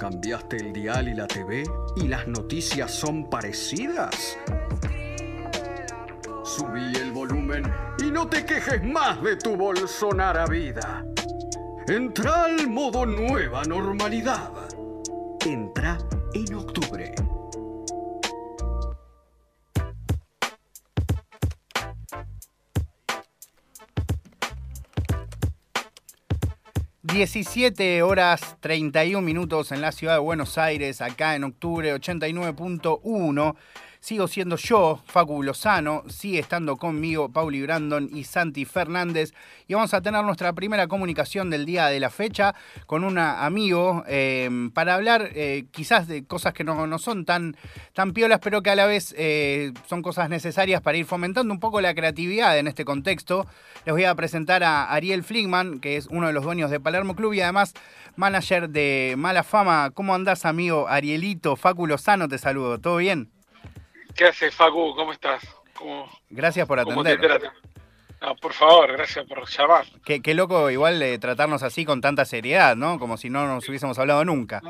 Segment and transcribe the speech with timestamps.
[0.00, 1.62] ¿Cambiaste el dial y la TV
[1.96, 4.38] y las noticias son parecidas?
[6.42, 11.04] Subí el volumen y no te quejes más de tu Bolsonaro vida.
[11.86, 14.50] Entra al modo nueva normalidad.
[15.44, 15.98] Entra
[16.32, 17.14] en octubre.
[27.12, 33.56] 17 horas 31 minutos en la ciudad de Buenos Aires, acá en octubre 89.1.
[34.00, 39.34] Sigo siendo yo, Facu Lozano, sigue estando conmigo Pauli Brandon y Santi Fernández
[39.68, 42.54] y vamos a tener nuestra primera comunicación del día de la fecha
[42.86, 47.58] con un amigo em, para hablar eh, quizás de cosas que no, son tan,
[47.92, 51.60] tan piolas pero que a la vez eh, son cosas necesarias para ir fomentando un
[51.60, 53.46] poco la creatividad en este contexto.
[53.84, 57.14] Les voy a presentar a Ariel Fligman, que es uno de los dueños de Palermo
[57.14, 57.74] Club y además
[58.16, 59.90] manager de Mala Fama.
[59.92, 61.54] ¿Cómo andás amigo Arielito?
[61.54, 63.28] Facu Lozano te saludo, ¿todo bien?
[64.20, 64.94] ¿Qué haces, Facu?
[64.94, 65.42] ¿Cómo estás?
[66.28, 67.50] gracias por atender.
[68.20, 69.86] No, por favor, gracias por llamar.
[70.04, 72.98] Qué, loco igual de tratarnos así con tanta seriedad, ¿no?
[72.98, 74.60] Como si no nos hubiésemos hablado nunca.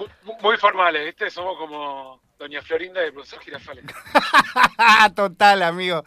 [0.40, 1.30] Muy, formales, ¿viste?
[1.30, 3.86] Somos como Doña Florinda de profesor Girafales.
[5.16, 6.04] Total, amigo.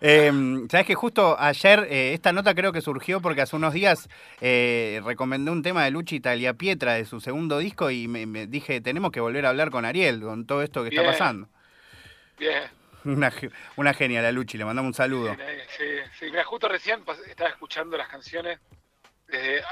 [0.00, 0.32] Eh,
[0.68, 4.08] Sabes que justo ayer, eh, esta nota creo que surgió porque hace unos días
[4.40, 8.80] eh, recomendé un tema de Luchi Italia Pietra de su segundo disco y me, dije,
[8.80, 11.48] tenemos que volver a hablar con Ariel, con todo esto que está pasando.
[12.42, 12.64] Bien.
[13.04, 13.32] Una,
[13.76, 15.36] una genia, la Luchi, le mandamos un saludo.
[15.78, 15.84] Sí,
[16.18, 18.58] sí, mira, justo recién estaba escuchando las canciones.
[19.28, 19.62] Eh,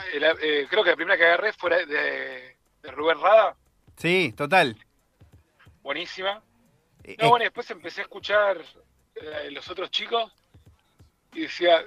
[0.70, 2.56] creo que la primera que agarré fue de,
[2.92, 3.56] Rubén Rada.
[3.96, 4.76] Sí, total.
[5.82, 6.44] Buenísima.
[7.02, 8.58] Eh, no, bueno, después empecé a escuchar
[9.16, 10.32] eh, los otros chicos
[11.34, 11.82] y decía,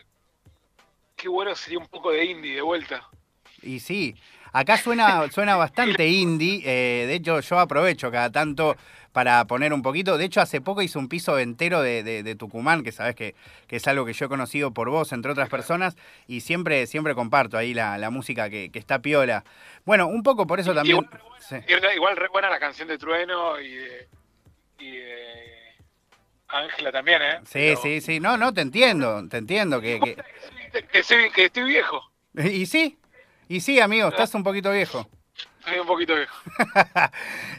[1.16, 3.08] qué bueno sería un poco de indie de vuelta.
[3.62, 4.18] Y sí,
[4.52, 6.62] acá suena, suena bastante indie.
[6.62, 8.75] de hecho, yo aprovecho cada tanto
[9.14, 10.17] para poner un poquito.
[10.17, 13.36] De hecho, hace poco hice un piso entero de, Tucumán, que sabes que,
[13.69, 15.96] es algo que yo he conocido por vos, entre otras personas,
[16.28, 19.46] y siempre, siempre comparto ahí la, música que, está piola.
[19.85, 21.07] Bueno, un poco por eso también.
[21.96, 24.07] Igual, re buena la canción de Trueno y de.
[26.47, 27.40] Ángela también, ¿eh?
[27.46, 28.19] Sí, sí, sí.
[28.19, 29.81] No, no, te entiendo, te entiendo.
[29.81, 30.16] Que, que...
[31.34, 32.02] que estoy viejo.
[32.35, 32.97] Y sí,
[33.47, 35.07] y sí, amigo, estás un poquito viejo.
[35.66, 36.35] Un poquito viejo.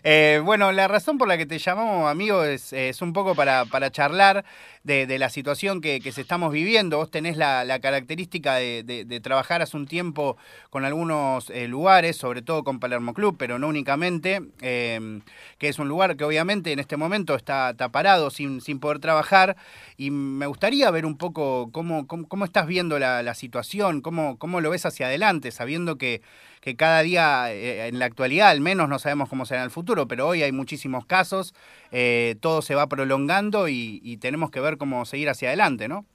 [0.07, 3.91] Eh, bueno, la razón por la que te llamamos, amigo, es, un poco para, para
[3.91, 4.45] charlar
[4.83, 6.99] de, la situación que, se estamos viviendo.
[6.99, 10.37] Vos tenés la, característica de, trabajar hace un tiempo
[10.69, 15.23] con algunos eh, lugares, sobre todo con Palermo Club, pero no únicamente, em,
[15.59, 19.57] que es un lugar que obviamente en este momento está, parado sin, sin, poder trabajar.
[19.97, 24.69] Y me gustaría ver un poco cómo, cómo, estás viendo la, situación, cómo, cómo lo
[24.69, 26.21] ves hacia adelante, sabiendo que
[26.65, 30.09] que cada día, eh, en la actualidad al menos, no sabemos cómo será el futuro,
[30.09, 31.55] pero hoy hay muchísimos casos,
[31.93, 36.07] eh, todo se va prolongando y, tenemos que ver cómo seguir hacia adelante, ¿no?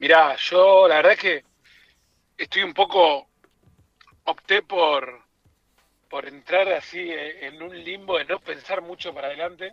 [0.00, 1.44] Mirá, yo la verdad es que
[2.36, 3.28] estoy un poco,
[4.24, 5.20] opté por,
[6.10, 9.72] por entrar así eh, en un limbo de no pensar mucho para adelante,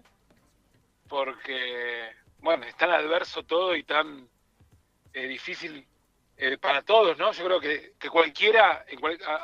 [1.07, 4.29] porque, bueno, es tan adverso todo y tan
[5.11, 5.87] difícil
[6.41, 7.33] eh, para todos, ¿no?
[7.33, 8.85] Yo creo que, cualquiera,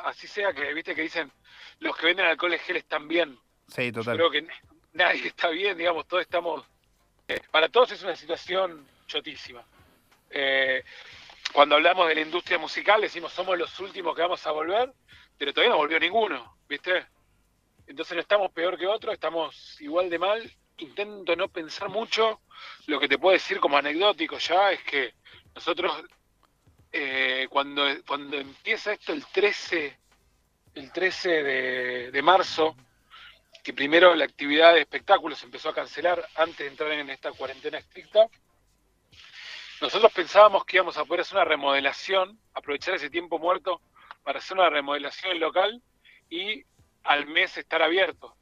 [0.04, 1.30] así sea que, viste, que dicen
[1.80, 3.38] los que venden alcohol en gel están bien.
[3.68, 4.16] Sí, total.
[4.16, 4.52] Yo creo que
[4.94, 6.64] nadie está bien, digamos, todos estamos...
[7.28, 9.62] Eh, para todos es una situación chotísima.
[10.30, 10.82] Eh,
[11.52, 14.90] cuando hablamos de la industria musical decimos somos los últimos que vamos a volver,
[15.36, 17.04] pero todavía no volvió ninguno, ¿viste?
[17.86, 20.50] Entonces no estamos peor que otros, estamos igual de mal.
[20.78, 22.40] Intento no pensar mucho.
[22.86, 25.14] Lo que te puedo decir como anecdótico ya es que
[25.54, 26.02] nosotros
[26.92, 29.96] eh, cuando, cuando empieza esto el 13,
[30.74, 31.42] el 13
[32.12, 32.76] de, marzo,
[33.62, 37.78] que primero la actividad de espectáculos empezó a cancelar antes de entrar en esta cuarentena
[37.78, 38.28] estricta,
[39.80, 43.80] nosotros pensábamos que íbamos a poder hacer una remodelación, aprovechar ese tiempo muerto
[44.22, 45.82] para hacer una remodelación local
[46.30, 46.64] y
[47.04, 48.34] al mes estar abierto.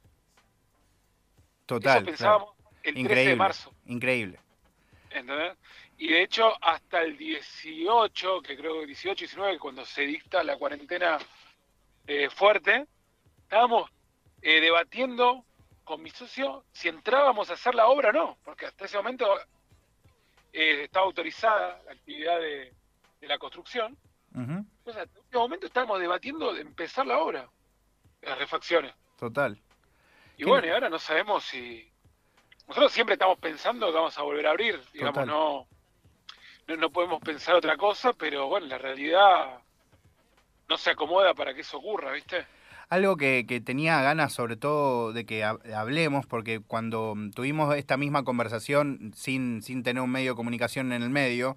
[1.65, 1.97] Total.
[1.97, 2.49] Eso pensábamos
[2.83, 3.73] el 13 de marzo.
[3.85, 4.39] Increíble.
[5.09, 5.57] ¿Entendés?
[5.97, 10.57] Y de hecho, hasta el 18, que creo que 18, 19, cuando se dicta la
[10.57, 11.17] cuarentena
[12.05, 12.85] eh, fuerte,
[13.37, 13.89] estábamos
[14.41, 15.45] eh, debatiendo
[15.83, 19.25] con mi socio si entrábamos a hacer la obra o no, porque hasta ese momento
[20.51, 22.73] eh, estaba autorizada la actividad de,
[23.21, 23.97] la construcción.
[24.35, 27.49] Entonces, en ese momento estábamos debatiendo de empezar la obra,
[28.21, 28.93] las refacciones.
[29.17, 29.57] Total.
[30.37, 31.89] Y bueno, y ahora no sabemos si...
[32.67, 35.67] Nosotros siempre estamos pensando que vamos a volver a abrir, digamos, no
[36.67, 39.59] no, podemos pensar otra cosa, pero bueno, la realidad
[40.67, 42.45] no se acomoda para que eso ocurra, ¿viste?
[42.89, 48.23] Algo que, que, tenía ganas sobre todo de que hablemos, porque cuando tuvimos esta misma
[48.23, 51.55] conversación sin, sin tener un medio de comunicación en el medio,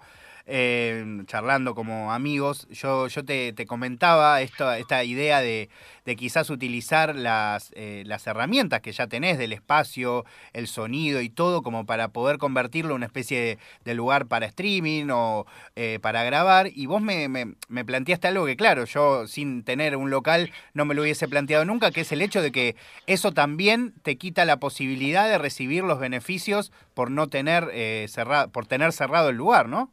[0.50, 5.68] eh, charlando como amigos, yo, yo te, comentaba esta, esta idea de,
[6.16, 10.24] quizás utilizar las, eh, las herramientas que ya tenés del espacio,
[10.54, 15.08] el sonido y todo, como para poder convertirlo en una especie de, lugar para streaming
[15.10, 15.44] o
[15.76, 16.70] eh, para grabar.
[16.74, 20.94] Y vos me, me, planteaste algo que, claro, yo sin tener un local no me
[20.94, 22.74] lo hubiese planteado nunca, que es el hecho de que
[23.06, 28.66] eso también te quita la posibilidad de recibir los beneficios por no tener, cerrado, por
[28.66, 29.92] tener cerrado el lugar, ¿no?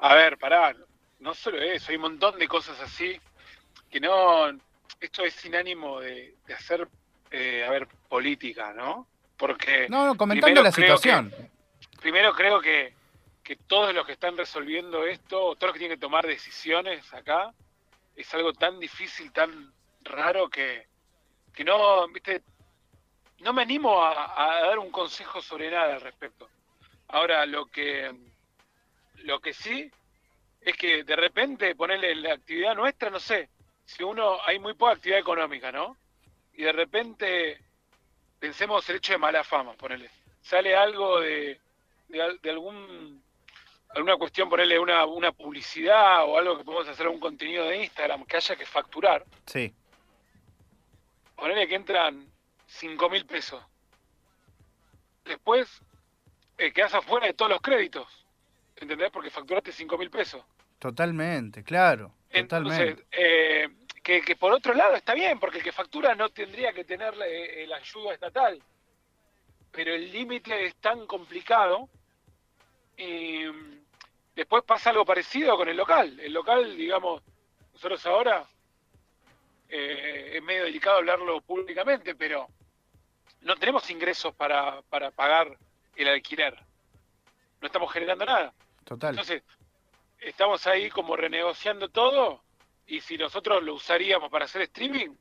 [0.00, 0.74] A ver, pará,
[1.18, 3.20] no solo eso, hay un montón de cosas así
[3.90, 4.48] que no,
[5.00, 6.88] esto es sin ánimo de, hacer,
[7.30, 9.06] eh, a ver, política, ¿no?
[9.36, 9.88] Porque...
[9.90, 11.34] No, no comentando la situación.
[12.00, 12.94] primero creo que,
[13.42, 17.52] que todos los que están resolviendo esto, todos los que tienen que tomar decisiones acá,
[18.16, 20.86] es algo tan difícil, tan raro que,
[21.52, 22.42] que no, viste,
[23.40, 26.48] no me animo a, a dar un consejo sobre nada al respecto.
[27.08, 28.14] Ahora, lo que
[29.24, 29.90] lo que sí
[30.60, 33.48] es que de repente ponerle la actividad nuestra, no sé,
[33.84, 35.96] si uno, hay muy poca actividad económica, ¿no?
[36.54, 37.60] Y de repente
[38.38, 40.10] pensemos el hecho de mala fama, ponerle.
[40.42, 41.60] Sale algo de,
[42.08, 43.22] de, algún
[43.90, 48.24] alguna cuestión, ponerle una, una publicidad o algo que podemos hacer un contenido de Instagram
[48.24, 49.24] que haya que facturar.
[49.46, 49.74] Sí.
[51.34, 52.30] Ponerle que entran
[52.66, 53.62] cinco mil pesos.
[55.24, 55.82] Después
[56.58, 58.19] eh, quedas afuera de todos los créditos.
[58.80, 59.10] ¿Entendés?
[59.10, 60.42] Porque facturaste 5 mil pesos.
[60.78, 62.14] Totalmente, claro.
[62.30, 63.68] Entonces, eh,
[64.02, 67.66] que, por otro lado está bien, porque el que factura no tendría que tener eh,
[67.68, 68.60] la ayuda estatal.
[69.70, 71.88] Pero el límite es tan complicado.
[72.96, 73.44] Y
[74.34, 76.18] después pasa algo parecido con el local.
[76.20, 77.22] El local, digamos,
[77.72, 78.44] nosotros ahora
[79.68, 82.48] eh, es medio delicado hablarlo públicamente, pero
[83.42, 85.56] no tenemos ingresos para, para pagar
[85.96, 86.56] el alquiler.
[87.60, 88.52] No estamos generando nada.
[89.20, 89.42] Entonces,
[90.20, 92.42] estamos ahí como renegociando todo
[92.86, 95.14] y si nosotros lo usaríamos para hacer streaming,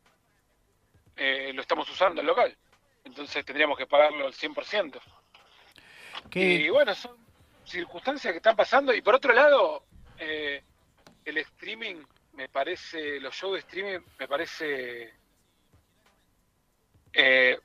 [1.16, 2.56] eh, lo estamos usando el local.
[3.04, 5.00] Entonces tendríamos que pagarlo al 100%.
[6.34, 7.16] Y bueno, son
[7.64, 8.94] circunstancias que están pasando.
[8.94, 9.84] Y por otro lado,
[10.18, 10.64] eh,
[11.26, 12.04] el streaming,
[12.34, 15.14] me parece, los shows de streaming, me parece
[17.14, 17.60] eh,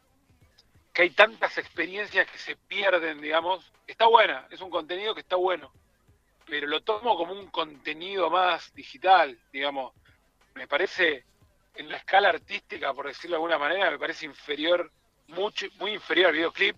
[0.92, 3.72] que hay tantas experiencias que se pierden, digamos.
[3.86, 5.72] Está buena, es un contenido que está bueno
[6.46, 9.92] pero lo tomo como un contenido más digital, digamos.
[10.54, 11.24] Me parece,
[11.74, 14.90] en la escala artística, por decirlo de alguna manera, me parece inferior,
[15.28, 16.76] mucho, muy inferior al videoclip.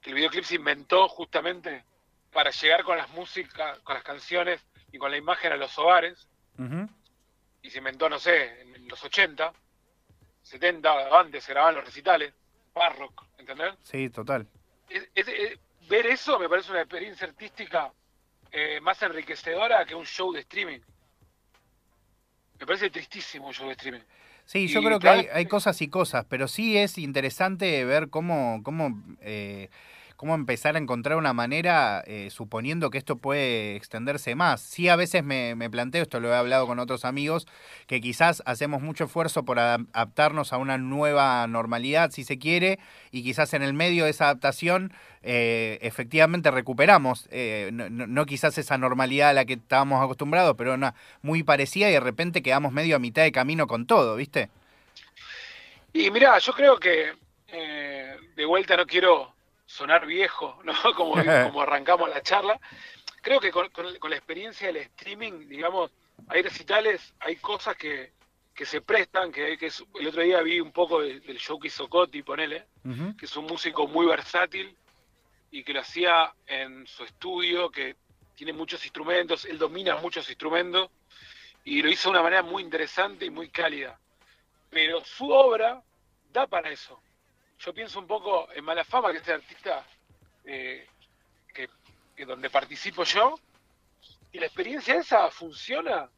[0.00, 1.84] Que el videoclip se inventó justamente
[2.32, 6.28] para llegar con las músicas, con las canciones y con la imagen a los hogares.
[7.62, 9.52] Y se inventó, no sé, en los 80,
[10.42, 12.34] 70, antes se grababan los recitales,
[12.74, 13.74] barrock, ¿entendés?
[13.82, 14.46] Sí, total.
[15.88, 17.92] ver eso me parece una experiencia artística
[18.56, 20.78] eh, más enriquecedora que un show de streaming.
[22.60, 24.00] Me parece tristísimo un show de streaming.
[24.44, 28.60] Sí, yo creo que hay, hay, cosas y cosas, pero sí es interesante ver cómo,
[28.62, 29.70] cómo eh,
[30.16, 34.60] cómo empezar a encontrar una manera, eh, suponiendo que esto puede extenderse más.
[34.60, 37.46] Sí, a veces me, planteo, esto lo he hablado con otros amigos,
[37.86, 42.78] que quizás hacemos mucho esfuerzo por adaptarnos a una nueva normalidad, si se quiere,
[43.10, 48.78] y quizás en el medio de esa adaptación eh, efectivamente recuperamos, eh, no, quizás esa
[48.78, 52.96] normalidad a la que estábamos acostumbrados, pero una muy parecida y de repente quedamos medio
[52.96, 54.50] a mitad de camino con todo, ¿viste?
[55.92, 57.12] Y mira, yo creo que
[58.36, 59.33] de vuelta no quiero
[59.74, 60.72] sonar viejo, ¿no?
[60.96, 61.14] Como,
[61.44, 62.60] como arrancamos la charla.
[63.20, 63.70] Creo que con,
[64.10, 65.90] la experiencia del streaming, digamos,
[66.28, 68.12] hay recitales, hay cosas que,
[68.54, 71.88] que se prestan, que, que el otro día vi un poco del, show que hizo
[71.88, 72.66] Coti, ponele,
[73.18, 74.76] que es un músico muy versátil
[75.50, 77.96] y que lo hacía en su estudio, que
[78.34, 80.90] tiene muchos instrumentos, él domina muchos instrumentos
[81.64, 83.98] y lo hizo de una manera muy interesante y muy cálida.
[84.68, 85.82] Pero su obra
[86.30, 87.00] da para eso
[87.64, 89.86] yo pienso un poco en Mala Fama, que este artista
[90.44, 90.86] eh,
[91.52, 91.68] que,
[92.26, 93.38] donde participo yo,
[94.32, 96.08] y la experiencia esa funciona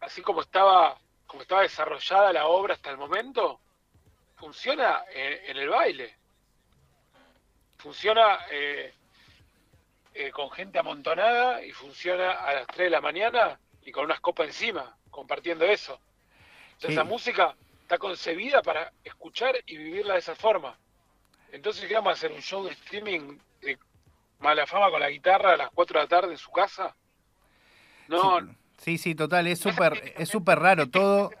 [0.00, 3.60] así como estaba, como estaba desarrollada la obra hasta el momento,
[4.36, 6.16] funciona en, el baile.
[7.78, 8.92] Funciona eh,
[10.14, 14.20] eh, con gente amontonada y funciona a las 3 de la mañana y con unas
[14.20, 16.00] copas encima, compartiendo eso.
[16.80, 17.54] esa música
[17.92, 20.78] está concebida para escuchar y vivirla de esa forma.
[21.50, 22.32] Entonces, ¿qué vamos a hacer?
[22.32, 23.78] ¿Un show de streaming de
[24.38, 26.96] mala fama con la guitarra a las 4 de la tarde en su casa?
[28.08, 28.40] No.
[28.78, 31.32] Sí, sí, total, es súper es súper raro todo.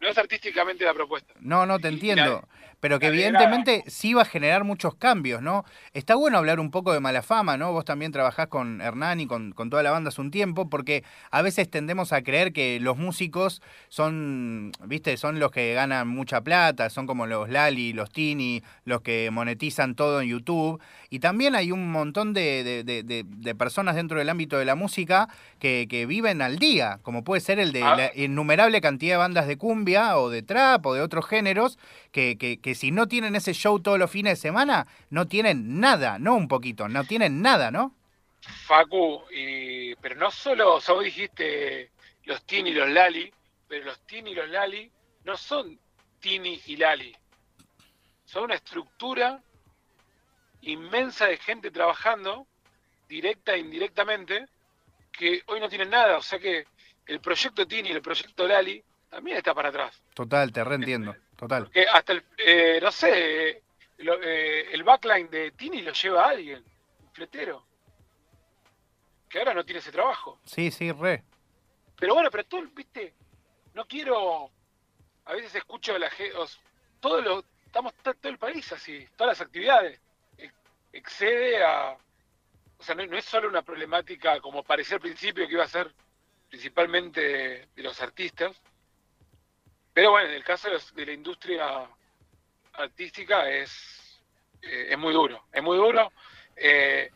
[0.00, 1.34] no es artísticamente la propuesta.
[1.40, 2.48] No, no, te entiendo.
[2.84, 5.64] Pero que evidentemente sí va a generar muchos cambios, ¿no?
[5.94, 7.72] Está bueno hablar un poco de mala fama, ¿no?
[7.72, 11.02] Vos también trabajás con Hernán y con, con toda la banda hace un tiempo, porque
[11.30, 16.42] a veces tendemos a creer que los músicos son, viste, son los que ganan mucha
[16.42, 20.78] plata, son como los Lali, los Tini, los que monetizan todo en YouTube.
[21.08, 25.86] Y también hay un montón de, de, personas dentro del ámbito de la música que,
[25.88, 27.96] que, viven al día, como puede ser el de ah.
[27.96, 31.78] la innumerable cantidad de bandas de cumbia o de trap o de otros géneros
[32.14, 36.18] que, que, si no tienen ese show todos los fines de semana, no tienen nada,
[36.18, 37.94] no un poquito, no tienen nada, ¿no?
[38.40, 41.90] Facu, y, pero no solo, o sea, vos dijiste
[42.24, 43.32] los Tini y los Lali,
[43.68, 44.90] pero los Tini y los Lali
[45.24, 45.78] no son
[46.20, 47.14] Tini y Lali.
[48.24, 49.42] Son una estructura
[50.62, 52.46] inmensa de gente trabajando,
[53.08, 54.46] directa e indirectamente,
[55.12, 56.18] que hoy no tienen nada.
[56.18, 56.66] O sea que
[57.06, 60.02] el proyecto Tini y el proyecto Lali también está para atrás.
[60.14, 61.14] Total, te reentiendo.
[61.44, 61.70] Total.
[61.92, 63.62] Hasta el, eh, no sé,
[63.98, 66.64] eh, el backline de Tini lo lleva alguien,
[67.02, 67.66] un fletero.
[69.28, 70.40] Que ahora no tiene ese trabajo.
[70.46, 71.22] Sí, sí, re.
[71.98, 73.12] Pero bueno, pero tú, viste,
[73.74, 74.50] no quiero.
[75.26, 76.34] A veces escucho a la gente.
[76.98, 77.44] Todo lo.
[77.66, 80.00] Estamos todo el país así, todas las actividades.
[80.94, 81.94] Excede a.
[82.78, 85.92] O sea, no, es solo una problemática como parecía al principio que iba a ser
[86.48, 88.56] principalmente de los artistas,
[89.94, 91.88] pero bueno, en el caso de, la industria
[92.72, 94.20] artística es,
[94.60, 96.12] eh, es muy duro, es muy duro.
[96.56, 97.12] Eh,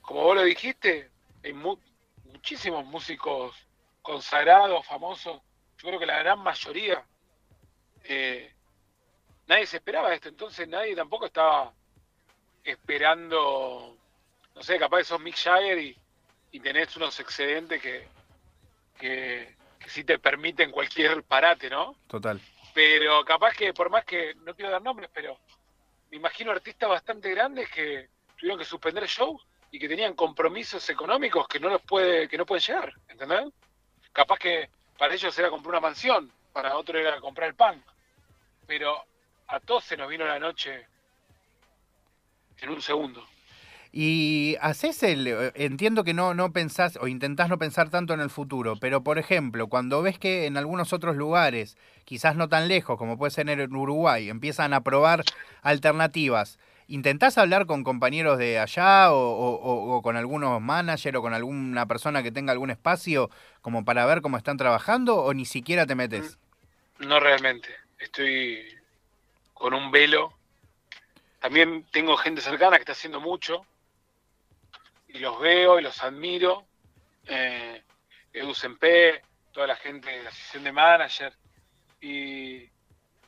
[0.00, 1.10] como vos lo dijiste,
[1.44, 3.54] hay muchísimos músicos
[4.00, 5.42] consagrados, famosos.
[5.76, 7.04] Yo creo que la gran mayoría,
[8.04, 8.50] eh,
[9.46, 11.74] nadie se esperaba esto, entonces nadie tampoco estaba
[12.64, 13.98] esperando,
[14.54, 15.98] no sé, capaz sos Mick Jagger y,
[16.52, 18.08] y tenés unos excedentes que
[19.84, 21.96] que sí te permiten cualquier parate, ¿no?
[22.08, 22.40] Total.
[22.72, 25.38] Pero capaz que, por más que, no quiero dar nombres, pero
[26.10, 31.46] me imagino artistas bastante grandes que tuvieron que suspender shows y que tenían compromisos económicos
[31.46, 33.52] que no los puede, que no pueden llegar, ¿entendés?
[34.12, 37.82] Capaz que para ellos era comprar una mansión, para otros era comprar el pan.
[38.66, 39.04] Pero
[39.48, 40.86] a todos se nos vino la noche
[42.58, 43.26] en un segundo.
[43.96, 45.28] Y haces el.
[45.28, 49.04] Eh, entiendo que no, no pensás o intentás no pensar tanto en el futuro, pero
[49.04, 53.30] por ejemplo, cuando ves que en algunos otros lugares, quizás no tan lejos como puede
[53.30, 55.22] ser en Uruguay, empiezan a probar
[55.62, 56.58] alternativas,
[56.88, 62.32] ¿intentás hablar con compañeros de allá o, con algunos managers o con alguna persona que
[62.32, 63.30] tenga algún espacio
[63.62, 66.36] como para ver cómo están trabajando o ni siquiera te metes?
[66.98, 67.68] No realmente.
[68.00, 68.60] Estoy
[69.52, 70.32] con un velo.
[71.38, 73.64] También tengo gente cercana que está haciendo mucho
[75.14, 76.66] y los veo y los admiro.
[77.26, 77.82] Eh,
[78.32, 78.52] Edu
[79.52, 81.32] toda la gente de la asociación de manager.
[82.00, 82.64] Y,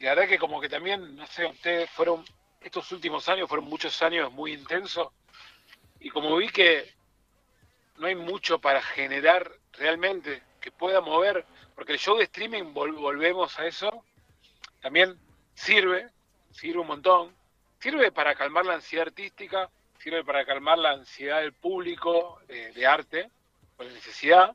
[0.01, 2.25] la verdad que como que también, no sé, ustedes fueron,
[2.61, 5.13] estos últimos años fueron muchos años muy intensos.
[6.01, 6.93] Y como vi que
[7.99, 13.59] no hay mucho para generar realmente que pueda mover, porque el show de streaming, volvemos
[13.61, 14.05] a eso,
[14.81, 15.17] también
[15.55, 16.11] sirve,
[16.51, 17.35] sirve un montón,
[17.79, 19.71] sirve para calmar la ansiedad artística,
[20.07, 23.29] sirve para calmar la ansiedad del público eh, de arte,
[23.77, 24.55] con la necesidad,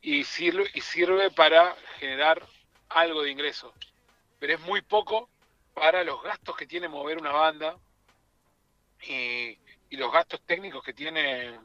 [0.00, 2.40] y sirve, y sirve para generar
[2.90, 3.74] algo de ingreso.
[4.38, 5.28] Pero es muy poco
[5.74, 7.76] para los gastos que tiene mover una banda
[9.02, 9.58] y,
[9.90, 11.58] los gastos técnicos que tiene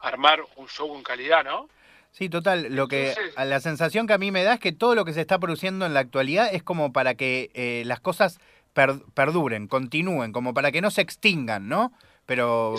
[0.00, 1.68] armar un show en calidad, ¿no?
[2.10, 2.74] Sí, total.
[2.74, 5.20] Lo que la sensación que a mí me da es que todo lo que se
[5.20, 8.38] está produciendo en la actualidad es como para que eh, las cosas
[8.72, 11.92] perduren, continúen, como para que no se extingan, ¿no?
[12.26, 12.76] Pero...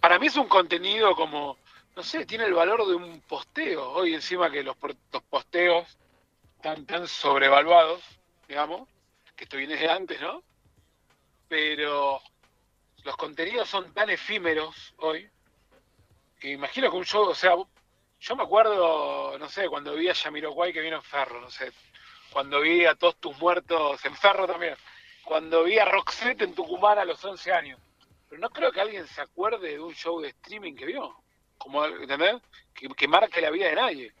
[0.00, 1.58] para mí es un contenido como,
[1.96, 3.90] no sé, tiene el valor de un posteo.
[3.90, 4.76] Hoy encima que los,
[5.28, 5.98] posteos
[6.56, 8.02] están tan sobrevaluados,
[8.48, 8.88] digamos,
[9.36, 10.42] que esto viene de antes, ¿no?
[11.48, 12.20] Pero
[13.04, 15.28] los contenidos son tan efímeros hoy,
[16.40, 17.54] que imagino que un show, o sea,
[18.20, 21.70] yo me acuerdo, no sé, cuando vi a Yamiroquai que vino en Ferro, no sé,
[22.32, 24.74] cuando vi a todos tus muertos en Ferro también,
[25.24, 27.80] cuando vi a Roxette en Tucumán a los 11 años.
[28.28, 31.14] Pero no creo que alguien se acuerde de un show de streaming que vio.
[31.58, 32.36] Como, ¿Entendés?
[32.74, 34.12] Que, marque la vida de nadie.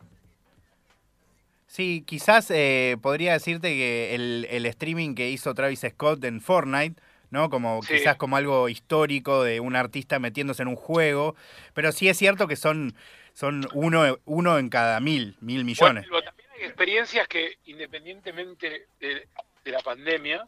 [1.66, 7.50] Sí, quizás eh, podría decirte que el, streaming que hizo Travis Scott en Fortnite, ¿no?
[7.50, 11.34] Como quizás como algo histórico de un artista metiéndose en un juego,
[11.74, 12.94] pero sí es cierto que son,
[13.32, 16.08] son uno, uno en cada mil, mil millones.
[16.08, 19.26] Bueno, también hay experiencias que independientemente de,
[19.64, 20.46] de la pandemia,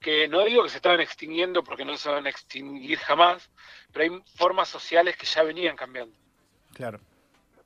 [0.00, 3.50] que no digo que se estaban extinguiendo porque no se van a extinguir jamás,
[3.92, 6.16] pero hay formas sociales que ya venían cambiando.
[6.74, 7.00] Claro.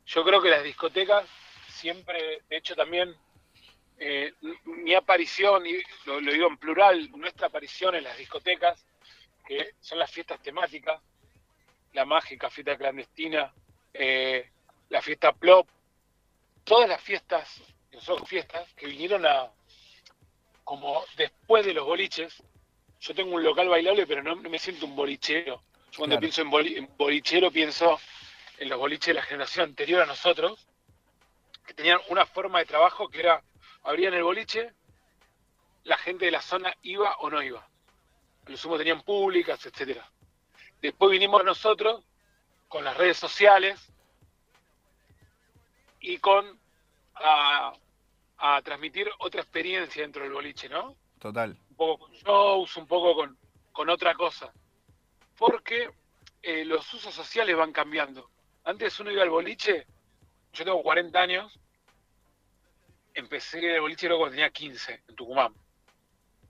[0.06, 1.28] Yo creo que las discotecas
[1.68, 3.14] siempre, de hecho también
[3.98, 4.32] eh,
[4.64, 8.84] mi aparición, y lo, digo en plural, nuestra aparición en las discotecas,
[9.46, 11.00] que son las fiestas temáticas,
[11.92, 13.52] la mágica fiesta clandestina,
[13.92, 14.50] eh,
[14.88, 15.68] la fiesta plop,
[16.64, 17.62] todas las fiestas,
[17.98, 19.52] son fiestas que vinieron a,
[20.64, 22.42] como después de los boliches,
[23.00, 25.62] yo tengo un local bailable, pero no, me siento un bolichero.
[25.90, 26.50] Yo cuando pienso en,
[26.96, 27.98] bolichero pienso
[28.58, 30.66] en los boliches de la generación anterior a nosotros,
[31.66, 33.42] que tenían una forma de trabajo que era,
[33.82, 34.72] abrían el boliche,
[35.84, 37.66] la gente de la zona iba o no iba.
[38.46, 40.08] Los sumo tenían públicas, etcétera.
[40.80, 42.04] Después vinimos nosotros
[42.68, 43.92] con las redes sociales
[46.00, 46.58] y con
[48.42, 50.96] a, transmitir otra experiencia dentro del boliche, ¿no?
[51.18, 51.56] Total.
[51.70, 53.38] Un poco con shows, un poco con,
[53.72, 54.52] con otra cosa.
[55.38, 55.90] Porque
[56.42, 58.30] eh, los usos sociales van cambiando.
[58.64, 59.86] Antes uno iba al boliche,
[60.52, 61.58] yo tengo 40 años,
[63.14, 65.54] empecé el boliche luego tenía 15 en Tucumán.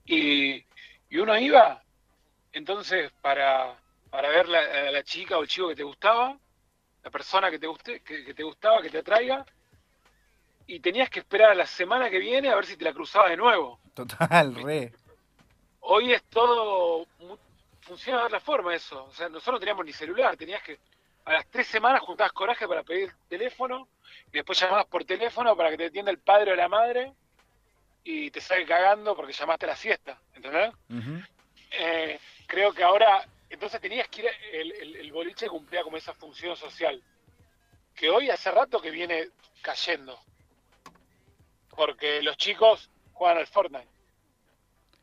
[0.05, 0.65] Y,
[1.13, 1.83] uno iba,
[2.53, 3.79] entonces, para,
[4.11, 6.39] para ver la, a la chica o el chico que te gustaba,
[7.03, 9.45] la persona que te, guste, que, te gustaba, que te atraiga,
[10.67, 13.29] y tenías que esperar a la semana que viene a ver si te la cruzaba
[13.29, 13.81] de nuevo.
[13.95, 14.93] Total, re.
[15.81, 17.07] Hoy es todo,
[17.81, 19.05] funciona de otra forma eso.
[19.05, 20.79] O sea, nosotros no teníamos ni celular, tenías que,
[21.25, 23.89] a las tres semanas juntabas coraje para pedir teléfono,
[24.29, 27.13] y después llamabas por teléfono para que te atienda el padre o la madre,
[28.05, 30.73] y te sale cagando porque llamaste a la siesta, ¿entendés?
[31.71, 36.57] Eh, creo que ahora, entonces tenías que ir, el, el boliche cumplía como esa función
[36.57, 37.03] social,
[37.95, 39.29] que hoy hace rato que viene
[39.61, 40.19] cayendo
[41.77, 43.89] porque los chicos juegan al Fortnite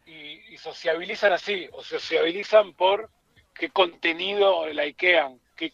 [0.06, 3.10] y, sociabilizan así, o sociabilizan por
[3.54, 5.74] qué contenido likean, qué,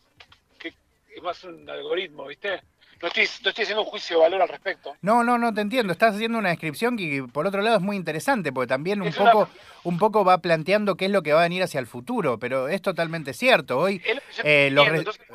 [0.60, 0.74] qué,
[1.16, 2.62] es más un algoritmo, ¿viste?
[3.02, 4.96] No estoy, no estoy haciendo un juicio de valor al respecto.
[5.02, 5.92] No, no, no te entiendo.
[5.92, 9.50] Estás haciendo una descripción que por otro lado es muy interesante, porque también un poco,
[9.84, 12.68] un poco va planteando qué es lo que va a venir hacia el futuro, pero
[12.68, 13.78] es totalmente cierto.
[13.80, 14.02] Hoy
[14.44, 14.74] eh,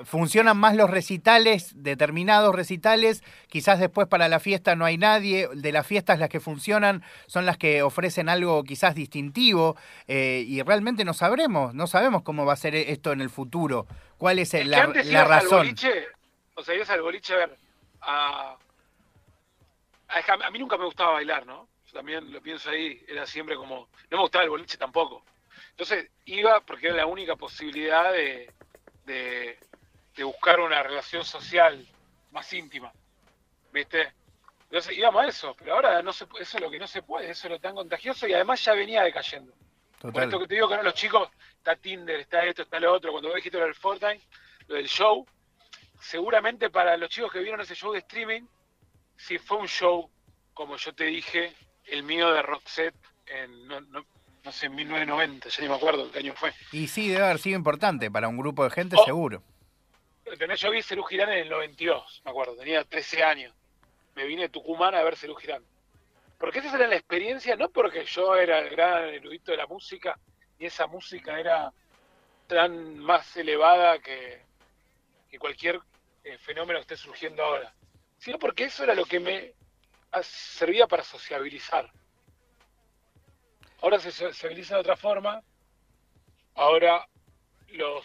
[0.04, 5.72] funcionan más los recitales, determinados recitales, quizás después para la fiesta no hay nadie, de
[5.72, 9.76] las fiestas las que funcionan son las que ofrecen algo quizás distintivo,
[10.08, 13.86] eh, y realmente no sabremos, no sabemos cómo va a ser esto en el futuro.
[14.18, 15.74] ¿Cuál es, la, razón?
[16.60, 17.58] O sea, ibas al boliche a ver.
[18.02, 18.56] A,
[20.08, 21.68] a, mí nunca me gustaba bailar, ¿no?
[21.86, 23.88] Yo también lo pienso ahí, era siempre como.
[24.10, 25.24] No me gustaba el boliche tampoco.
[25.70, 28.52] Entonces iba porque era la única posibilidad de,
[29.06, 29.58] de,
[30.22, 31.86] buscar una relación social
[32.30, 32.92] más íntima.
[33.72, 34.12] ¿Viste?
[34.64, 37.30] Entonces íbamos a eso, pero ahora no se, eso es lo que no se puede,
[37.30, 39.52] eso es lo tan contagioso y además ya venía decayendo.
[39.98, 40.12] Total.
[40.12, 42.92] Por esto que te digo que no los chicos, está Tinder, está esto, está lo
[42.92, 44.22] otro, cuando vos dijiste lo del Fortnite,
[44.68, 45.26] lo del show,
[46.00, 48.42] seguramente para los chicos que vieron ese show de streaming,
[49.16, 50.10] si fue un show,
[50.54, 51.54] como yo te dije,
[51.86, 56.20] el mío de Roxette en, no, no, sé, en 1990, ya ni me acuerdo qué
[56.20, 56.52] año fue.
[56.72, 59.04] Y sí, debe haber sido importante para un grupo de gente, oh.
[59.04, 59.42] seguro.
[60.56, 63.54] Yo vi Cerú Girán en el 92, me acuerdo, tenía 13 años.
[64.14, 65.62] Me vine de Tucumán a ver Cerú Girán.
[66.38, 70.18] Porque esa era la experiencia, no porque yo era el gran erudito de la música,
[70.58, 71.72] y esa música era
[72.46, 74.40] tan más elevada que,
[75.30, 75.80] que cualquier
[76.24, 77.74] eh, fenómeno que esté surgiendo ahora,
[78.18, 79.54] sino porque eso era lo que me
[80.22, 81.90] servía para sociabilizar.
[83.82, 85.42] Ahora se sociabiliza de otra forma,
[86.54, 87.06] ahora
[87.68, 88.04] los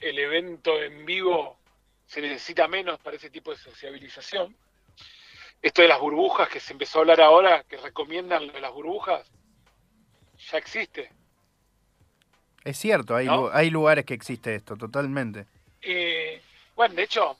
[0.00, 1.58] el evento en vivo
[2.06, 4.56] se necesita menos para ese tipo de sociabilización.
[5.62, 9.28] Esto de las burbujas que se empezó a hablar ahora, que recomiendan las burbujas,
[10.50, 11.10] ya existe.
[12.62, 15.46] Es cierto, hay, hay lugares que existe esto, totalmente.
[15.80, 16.40] Eh,
[16.76, 17.36] bueno, de hecho,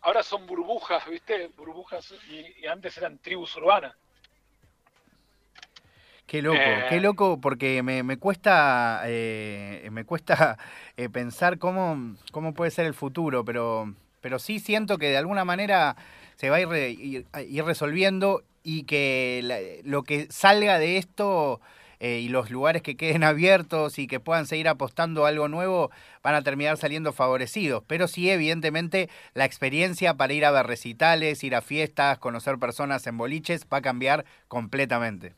[0.00, 1.50] ahora son burbujas, ¿viste?
[1.56, 3.94] Burbujas y, antes eran tribus urbanas.
[6.26, 6.58] Qué loco,
[6.88, 7.00] qué eh.
[7.00, 10.56] loco, porque me, me cuesta, eh, me cuesta
[10.96, 15.44] eh, pensar cómo, cómo puede ser el futuro, pero, pero sí siento que de alguna
[15.44, 15.94] manera
[16.36, 21.60] se va a ir, ir, resolviendo y que lo que salga de esto
[22.04, 25.92] eh, y los lugares que queden abiertos y que puedan seguir apostando a algo nuevo
[26.20, 27.84] van a terminar saliendo favorecidos.
[27.86, 33.06] Pero sí, evidentemente, la experiencia para ir a ver recitales, ir a fiestas, conocer personas
[33.06, 35.36] en boliches va a cambiar completamente.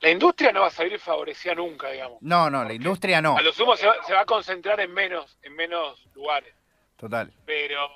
[0.00, 2.20] La industria no va a salir favorecida nunca, digamos.
[2.22, 3.36] No, no, la industria no.
[3.36, 6.52] A lo sumo se va, a concentrar en menos, en menos lugares.
[6.96, 7.32] Total.
[7.46, 7.86] Pero,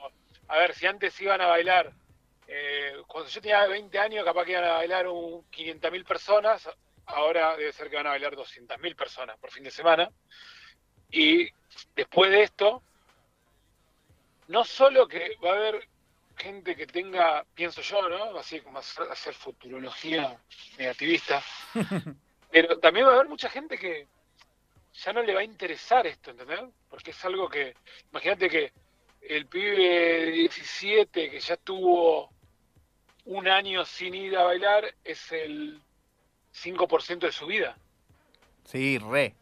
[0.46, 1.90] a ver, si antes iban a bailar,
[2.46, 6.68] eh, cuando yo tenía 20 años, capaz que iban a bailar un 500.000 personas,
[7.06, 10.10] ahora debe ser que van a bailar 200.000 personas por fin de semana.
[11.10, 11.48] Y
[11.94, 12.82] después de esto,
[14.48, 15.88] no solo que va a haber
[16.36, 18.36] gente que tenga, pienso yo, ¿no?
[18.38, 20.38] Así como hacer, futurología
[20.78, 21.42] negativista.
[22.50, 24.06] Pero también va a haber mucha gente que
[24.92, 26.60] ya no le va a interesar esto, ¿entendés?
[26.88, 27.74] Porque es algo que,
[28.10, 28.72] imagínate que
[29.22, 32.30] el pibe de 17 que ya tuvo
[33.24, 35.80] un año sin ir a bailar es el
[36.54, 37.76] 5% de su vida.
[38.64, 39.34] Sí, re.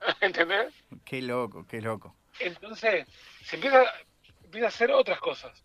[0.20, 0.72] ¿Entendés?
[1.04, 2.14] Qué loco, qué loco.
[2.38, 3.06] Entonces,
[3.44, 3.84] se empieza,
[4.44, 5.62] empieza a hacer otras cosas.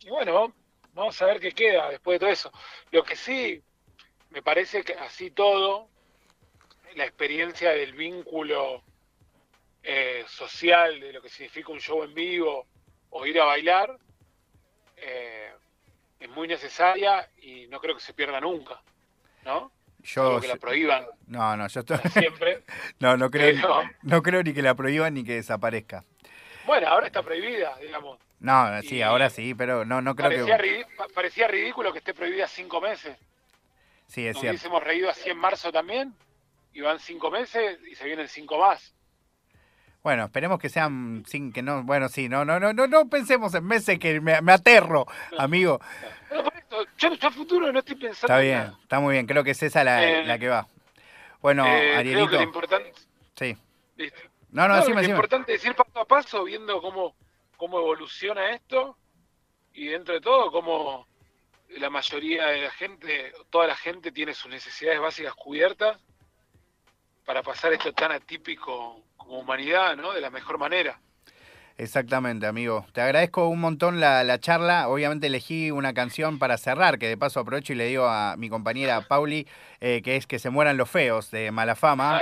[0.00, 0.52] Y bueno,
[0.94, 2.52] vamos a ver qué queda después de todo eso.
[2.90, 3.62] Lo que sí,
[4.30, 5.88] me parece que así todo,
[6.94, 8.82] la experiencia del vínculo
[9.82, 12.66] eh, social, de lo que significa un show en vivo
[13.10, 13.98] o ir a bailar,
[14.96, 15.52] eh,
[16.20, 18.80] es muy necesaria y no creo que se pierda nunca,
[19.44, 19.72] ¿no?
[20.04, 21.06] Yo, que la prohíban.
[21.26, 21.98] No, no, yo estoy...
[22.10, 22.62] Siempre.
[22.98, 26.04] no, no creo, no creo ni que la prohíban ni que desaparezca.
[26.66, 28.18] Bueno, ahora está prohibida, digamos.
[28.40, 30.86] No, sí, ahora sí, pero no, no creo parecía que...
[31.14, 33.16] parecía ridículo que esté prohibida cinco meses.
[34.08, 34.54] Sí, es Nos cierto.
[34.56, 36.12] hubiésemos reído así en marzo también,
[36.72, 38.94] y van cinco meses y se vienen cinco más.
[40.02, 43.54] Bueno, esperemos que sean sin que no, bueno, sí, no, no, no, no, no pensemos
[43.54, 45.06] en meses que me, me aterro,
[45.38, 45.80] amigo.
[46.28, 48.78] Pero por esto, yo, yo a futuro no estoy pensando Está en bien, nada.
[48.82, 50.66] está muy bien, creo que es esa la, Eh, la que va.
[51.40, 52.92] Bueno, Eh, creo Arielito, que lo importante,
[53.36, 53.56] sí.
[53.96, 54.20] listo.
[54.50, 55.16] No, no, No, decime, lo decime.
[55.16, 57.14] importante es ir paso a paso, viendo cómo,
[57.56, 58.96] cómo evoluciona esto,
[59.72, 61.06] y dentro de todo, cómo
[61.78, 65.96] la mayoría de la gente, toda la gente tiene sus necesidades básicas cubiertas
[67.24, 70.12] para pasar esto tan atípico como humanidad, ¿no?
[70.12, 70.98] De la mejor manera.
[71.78, 72.86] Exactamente, amigo.
[72.92, 74.88] Te agradezco un montón la, la charla.
[74.88, 78.48] Obviamente elegí una canción para cerrar, que de paso aprovecho y le digo a mi
[78.50, 79.48] compañera Pauli,
[79.80, 82.20] eh, que es Que se mueran los feos, de Malafama.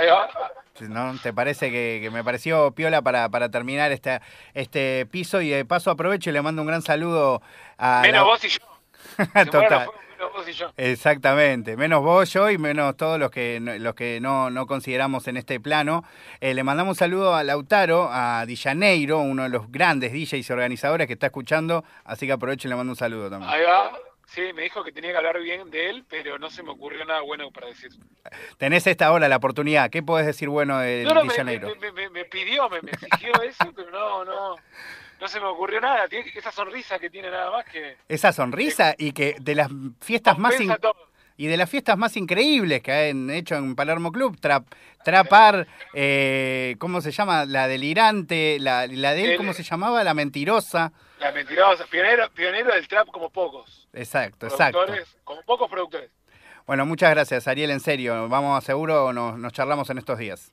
[0.79, 1.13] ¿No?
[1.21, 4.19] ¿Te parece que, que me pareció piola para, para terminar este,
[4.53, 5.41] este piso?
[5.41, 7.41] Y de paso aprovecho y le mando un gran saludo
[7.77, 7.99] a...
[8.01, 9.45] Menos la- vos y yo.
[9.51, 9.89] Total.
[10.21, 10.71] Menos vos y yo.
[10.77, 15.37] Exactamente, menos vos, yo y menos todos los que los que no, no consideramos en
[15.37, 16.03] este plano.
[16.39, 20.49] Eh, le mandamos un saludo a Lautaro, a Di Janeiro, uno de los grandes DJs
[20.49, 23.51] y organizadores que está escuchando, así que aprovecho y le mando un saludo también.
[23.51, 23.91] Ahí va.
[24.27, 27.03] Sí, me dijo que tenía que hablar bien de él, pero no se me ocurrió
[27.03, 27.91] nada bueno para decir.
[28.57, 31.91] Tenés esta hora la oportunidad, ¿qué podés decir bueno de No, no, me, me- me-
[31.91, 34.55] me- me pidió, me, me exigió eso, pero no, no,
[35.21, 36.07] no se me ocurrió nada.
[36.09, 39.69] Tiene esa sonrisa que tiene nada más que Esa sonrisa y que de las
[40.01, 40.59] fiestas más...
[40.59, 40.75] in-.
[41.37, 44.63] Y de las fiestas más increíbles que han hecho en Palermo Club, trap,
[45.03, 47.45] Trapar, eh, ¿cómo se llama?
[47.45, 50.03] La delirante, la, la de él, El- ¿cómo se llamaba?
[50.03, 50.91] La mentirosa.
[51.19, 53.87] La mentirosa, pionero, pionero del trap como pocos.
[53.93, 54.85] Exacto, exacto.
[55.23, 56.11] Como pocos productores.
[56.67, 58.29] Bueno, muchas gracias, Ariel, en serio.
[58.29, 60.51] Vamos a seguro, nos, nos charlamos en estos días.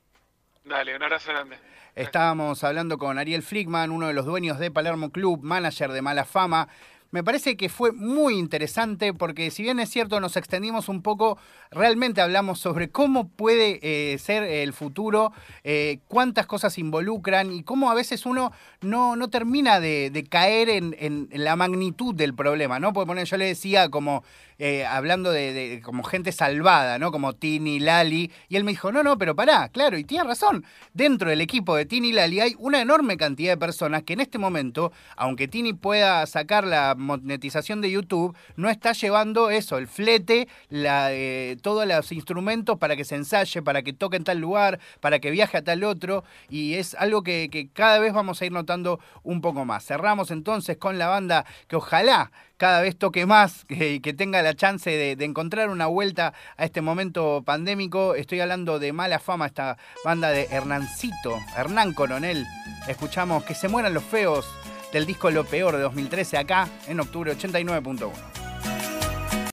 [0.63, 1.57] Dale, un abrazo grande.
[1.95, 6.23] Estábamos hablando con Ariel Flickman, uno de los dueños de Palermo Club, manager de Mala
[6.23, 6.69] Fama.
[7.11, 11.39] Me parece que fue muy interesante porque si bien es cierto nos extendimos un poco,
[11.71, 15.31] realmente hablamos sobre cómo puede eh, ser el futuro,
[15.63, 20.95] eh, cuántas cosas involucran y cómo a veces uno no, no termina de, caer en,
[20.99, 22.93] en- la magnitud del problema, ¿no?
[22.93, 24.23] Porque poner, yo le decía como
[24.59, 27.11] eh, hablando de, de como gente salvada, ¿no?
[27.11, 30.65] Como Tini, Lali, y él me dijo, no, no, pero pará, claro, y tiene razón,
[30.93, 34.19] dentro del equipo de Tini y Lali hay una enorme cantidad de personas que en
[34.19, 39.87] este momento, aunque Tini pueda sacar la monetización de YouTube, no está llevando eso, el
[39.87, 44.39] flete, la, eh, todos los instrumentos para que se ensaye, para que toque en tal
[44.39, 48.45] lugar, para que viaje a tal otro, y es algo que, cada vez vamos a
[48.45, 49.85] ir notando un poco más.
[49.85, 54.53] Cerramos entonces con la banda que ojalá cada vez toque más, que, que tenga la
[54.53, 58.15] chance de encontrar una vuelta a este momento pandémico.
[58.15, 62.45] Estoy hablando de mala fama, esta banda de Hernancito, Hernán Coronel.
[62.87, 64.45] Escuchamos que se mueran los feos
[64.91, 68.48] del disco Lo Peor de 2013 acá en octubre 89.1.